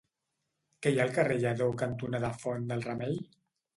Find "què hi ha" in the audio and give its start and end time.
0.85-1.03